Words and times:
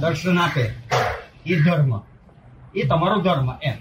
દર્શન 0.00 0.38
આપે. 0.38 0.74
એ 1.46 1.62
ધર્મ. 1.62 2.00
એ 2.74 2.86
તમારો 2.86 3.20
ધર્મ 3.20 3.50
એમ. 3.62 3.74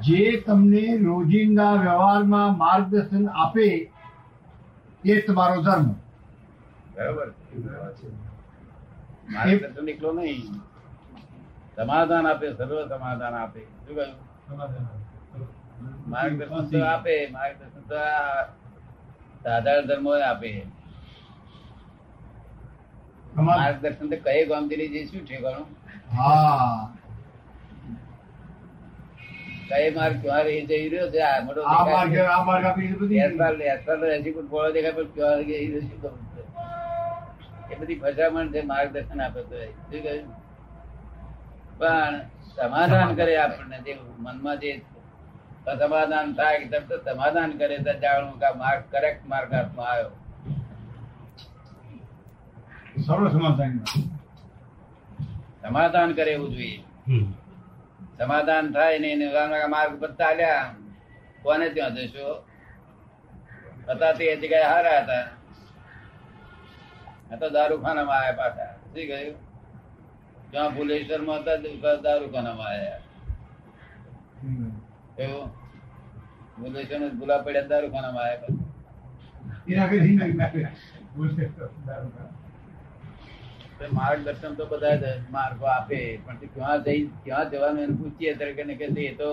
જે 0.00 0.40
તમને 0.40 0.96
રોજિંદા 0.96 1.72
વ્યવહારમાં 1.72 2.58
માર્ગદર્શન 2.58 3.28
આપે 3.28 3.92
એ 5.04 5.20
તમારો 5.20 5.62
ધર્મ. 5.62 5.92
બરાબર. 6.94 7.26
માર્ગદર્શન 9.32 9.88
એકલો 9.88 10.12
નહીં. 10.12 10.42
સમાધાન 11.76 12.26
આપે 12.26 12.52
સર્વ 12.52 12.88
સમાધાન 12.88 13.34
આપે. 13.34 13.60
શું 13.60 13.96
કહ્યું? 13.96 14.30
માર્ગદર્શન 16.10 16.66
તો 16.66 16.84
આપે 16.84 17.28
માર્ગદર્શન 17.32 17.80
તો 17.80 17.94
આ 17.94 18.44
સાધારણ 19.42 19.86
ધર્મો 19.86 20.10
આપે. 20.20 20.79
માર્ગદર્શન 23.48 24.06
તો 24.12 24.16
કઈ 24.24 24.42
ગામધીરી 24.50 24.88
જે 24.94 25.00
શું 25.08 25.22
ઘણું 25.26 25.66
હા. 26.16 26.90
કઈ 29.70 29.90
માર્ગ 29.96 30.16
ક્યાં 30.22 30.44
રહી 30.46 30.66
જઈ 30.66 30.88
રહ્યો 30.92 31.08
છે? 31.12 31.20
આ 31.22 31.40
મોટો 31.46 31.60
આ 31.66 31.84
માર્ગ 31.86 32.14
આ 32.26 32.40
માર્ગ 32.44 32.64
આપી. 32.64 32.90
બધી 33.00 33.22
એસપાલ 33.26 33.56
એસપાલ 33.68 34.00
એસી 34.10 34.32
ફૂટ 34.34 34.72
દેખાય 34.74 34.94
પણ 34.96 35.10
ક્યાં 35.14 35.38
રહી 35.40 35.66
રહ્યો 35.68 35.82
શું? 36.02 36.16
એ 37.70 37.74
બધી 37.80 37.98
ફસામણ 38.02 38.52
છે 38.52 38.60
માર્ગદર્શન 38.70 39.20
આપે 39.20 39.40
તો 39.44 39.56
શું 39.88 40.00
કહ્યું? 40.04 40.28
પણ 41.80 42.14
સમાધાન 42.54 43.10
કરે 43.18 43.34
આપણને 43.38 43.78
જે 43.84 43.92
મનમાં 44.18 44.58
જે 44.62 44.72
સમાધાન 45.80 46.28
થાય 46.34 46.82
સમાધાન 47.06 47.50
કરે 47.60 47.76
તો 47.86 47.92
જાણવું 48.02 48.36
કે 48.42 48.48
માર્ગ 48.58 48.82
કરેક્ટ 48.92 49.22
માર્ગ 49.28 49.50
હાથમાં 49.52 49.88
આવ્યો. 49.88 50.10
સર્વ 53.06 53.24
સમાધાન 53.34 53.72
સમાધાન 55.62 56.10
કરે 56.18 56.32
એવું 56.36 56.50
જોઈએ. 56.54 56.80
સમાધાન 58.18 58.66
થાય 58.74 58.96
ને 59.02 59.08
એને 59.14 59.26
માર્ગ 59.74 59.92
પર 60.00 60.12
ચાલ્યા 60.20 60.64
કોને 61.42 61.66
ત્યાં 61.74 61.94
જશો? 61.96 62.26
હતા 63.90 64.12
તે 64.18 64.24
જગ્યાએ 64.42 64.66
હારા 64.72 64.98
હતા. 65.02 65.26
આ 67.30 67.36
તો 67.40 67.46
દારૂખાનામાં 67.56 68.18
આવ્યા 68.18 68.40
પાછા. 68.40 68.72
શું 68.92 69.04
કહ્યું? 69.10 69.38
ત્યાં 70.50 70.72
ભુલેશ્વરમાં 70.76 71.38
હતા 71.40 71.96
દારૂખાનામાં 72.06 72.70
આવ્યા. 72.72 73.02
કેવું 75.16 75.48
ભુલેશ્વરમાં 76.58 77.14
ભૂલા 77.20 77.40
પડ્યા 77.46 77.70
દારૂખાનામાં 77.72 78.26
આવ્યા 78.26 78.58
એના 79.70 79.88
કરી 79.90 80.16
બોલશે 81.16 81.44
તો 81.56 81.64
દારૂ 81.86 82.12
ખા. 82.16 82.30
તો 83.62 83.69
માર્ગદર્શન 83.88 84.54
તો 84.54 84.66
બધા 84.66 85.14
માર્ગો 85.30 85.66
આપે, 85.66 86.20
પણ 86.26 86.52
ક્યાં 86.54 86.84
જઈ, 86.84 87.10
ક્યાં 87.24 87.50
જવાનું 87.50 87.82
એને 87.82 87.94
પૂછીએ 87.94 88.34
તરીકે 88.34 88.76
કે 88.76 89.06
એ 89.06 89.14
તો 89.14 89.30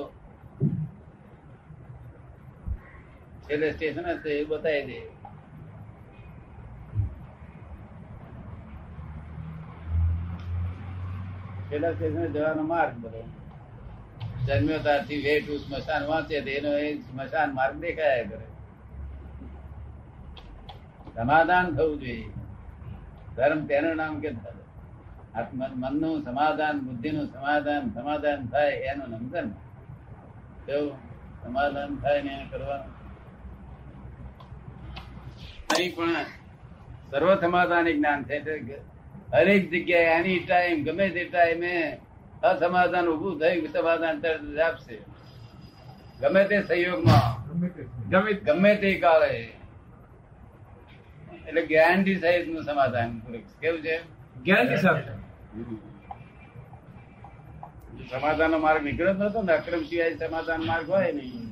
છેલ્લે 3.47 3.73
સ્ટેશન 3.73 4.05
હશે 4.05 4.31
એ 4.31 4.45
બતાવી 4.45 4.85
દે 4.87 4.99
છેલ્લા 11.69 11.93
સ્ટેશને 11.93 12.27
જવાનો 12.27 12.63
માર્ગ 12.63 12.93
બધો 12.95 13.21
જન્મ્યો 14.45 14.79
ત્યારથી 14.79 15.21
વેઠ 15.23 15.51
સ્મશાન 15.59 16.07
વાંચે 16.07 16.41
તો 16.41 16.49
એનો 16.49 16.71
એ 16.77 16.89
સ્મશાન 17.01 17.53
માર્ગ 17.53 17.79
દેખાયા 17.79 18.25
કરે. 18.25 18.45
સમાધાન 21.15 21.67
થવું 21.75 21.99
જોઈએ. 21.99 22.36
ધર્મ 23.37 23.59
તેનું 23.67 23.95
નામ 23.95 24.19
કે 24.19 24.29
ધર્મ. 24.33 24.55
મનનું 25.81 26.23
સમાધાન, 26.23 26.75
બુદ્ધિનું 26.79 27.27
સમાધાન 27.33 27.83
સમાધાન 27.93 28.45
થાય 28.47 28.71
એનું 28.91 29.09
નામ 29.09 29.25
ધર્મ 29.33 29.51
કેવું? 30.65 30.93
સમાધાન 31.43 31.95
થાય 31.95 32.21
ને 32.21 32.31
એને 32.33 32.45
કરવાનું? 32.51 32.91
નહીં 35.71 35.95
પણ 35.95 36.15
સર્વ 37.11 37.29
સમાધાન 37.41 37.85
જ્ઞાન 37.91 38.23
છે 38.23 38.37
હરેક 39.33 39.63
જગ્યાએ 39.71 40.07
એની 40.17 40.39
ટાઈમ 40.39 40.83
ગમે 40.83 41.05
તે 41.09 41.23
ટાઈમે 41.25 41.73
અસમાધાન 42.43 43.07
ઉભું 43.07 43.39
થયું 43.39 43.67
સમાધાન 43.73 44.17
આપશે. 44.67 44.97
ગમે 46.21 46.41
તે 46.43 46.57
સંયોગમાં, 46.63 47.25
ગમે 48.09 48.33
ગમે 48.47 48.71
તે 48.75 48.89
કાળે 48.95 49.31
એટલે 51.47 51.61
ગેરંટી 51.65 52.15
સહિતનું 52.15 52.63
સમાધાન 52.63 53.09
કેવું 53.61 53.81
છે? 53.81 53.95
ગેરંટી 54.45 54.77
સાથે 54.77 55.11
સમાધાન 58.09 58.51
નો 58.51 58.59
માર્ગ 58.65 58.81
નીકળ્યો 58.83 59.13
જ 59.13 59.21
નતો 59.23 59.39
ને 59.41 59.53
અક્રમ 59.53 59.81
સિવાય 59.83 60.17
સમાધાન 60.17 60.61
માર્ગ 60.65 60.87
હોય 60.89 61.11
નહીં. 61.11 61.45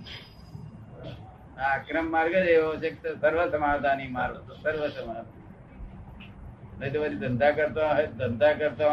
આ 1.58 1.72
અક્રમ 1.78 2.06
માર્ગ 2.12 2.34
જ 2.36 2.48
એવો 2.50 2.70
છે 2.82 2.90
કે 2.92 3.10
સર્વ 3.22 3.40
સમાધાની 3.52 4.12
માર્ગ 4.18 4.36
સર્વ 4.64 4.82
સમાધાન. 4.90 5.28
નહીં 6.80 6.92
તો 6.94 6.98
પછી 7.04 7.20
ધંધા 7.22 7.52
કરતો 7.52 7.82
હોય 7.90 8.08
ધંધા 8.20 8.54
કરતો 8.54 8.88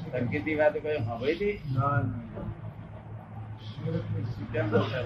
સંકેતી 0.00 0.56
વાત 0.60 0.74
કોઈ 0.82 0.98
સાંભળી 1.06 1.36
હતી? 1.36 1.54
ના, 1.74 1.98
ના. 2.02 2.24
કેમ 4.52 4.66
બોલતા? 4.70 5.04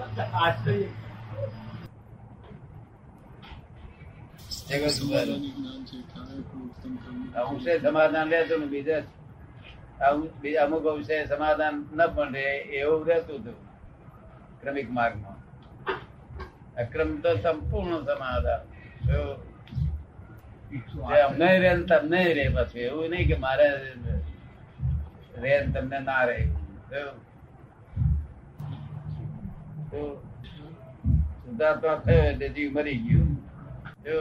અંશે 7.41 7.73
સમાધાન 7.79 8.27
રહેતું 8.29 8.59
ને 8.59 8.67
બીજા 8.67 9.03
અમુક 10.01 10.33
બીજા 10.41 10.65
અમુક 10.65 10.85
અંશે 10.87 11.17
સમાધાન 11.27 11.75
ન 11.91 11.99
પણ 12.09 12.33
રહે 12.35 12.45
એવું 12.77 13.01
રહેતું 13.05 13.37
હતું 13.37 13.57
ક્રમિક 14.61 14.89
માર્ગમાં 14.89 15.39
અક્રમ 16.77 17.11
તો 17.21 17.31
સંપૂર્ણ 17.37 18.03
સમાધાન 18.05 18.63
અમને 21.21 21.49
રે 21.59 21.71
તમને 21.85 22.21
રે 22.33 22.45
પછી 22.51 22.85
એવું 22.85 23.07
નહીં 23.09 23.27
કે 23.27 23.35
મારે 23.37 23.67
રે 25.37 25.53
તમને 25.69 25.99
ના 26.01 26.23
રે 26.25 26.37
શુદ્ધાત્મા 31.43 31.97
થયો 31.99 32.23
એટલે 32.25 32.47
જીવ 32.51 32.69
મરી 32.73 32.99
ગયો 33.01 33.27
જો 34.05 34.17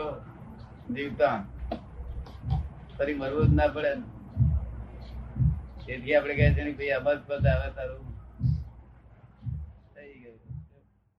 જીવતા 0.95 1.37
ફરી 2.99 3.15
મરવું 3.15 3.49
જ 3.49 3.53
ના 3.55 3.69
પડે. 3.69 3.93
તેથી 5.87 6.15
આપણે 6.15 6.35
કહે 6.35 6.47
છે 6.57 6.73
ભાઈ 6.73 6.93
અમર 6.93 7.17
પદ 7.29 7.47
આવે, 7.47 7.69
તારું 7.77 8.03